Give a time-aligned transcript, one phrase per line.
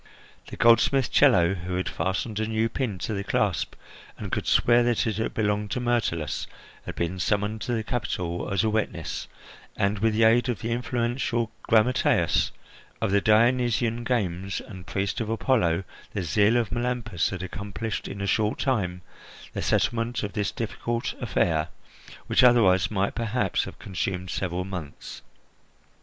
[0.49, 3.75] The goldsmith Chello, who had fastened a new pin to the clasp,
[4.17, 6.47] and could swear that it had belonged to Myrtilus,
[6.87, 9.27] had been summoned to the capital as a witness,
[9.77, 12.49] and, with the aid of the influential grammateus
[12.99, 18.21] of the Dionysian games and priest of Apollo, the zeal of Melampus had accomplished in
[18.21, 19.03] a short time
[19.53, 21.67] the settlement of this difficult affair,
[22.25, 25.21] which otherwise might perhaps have consumed several months.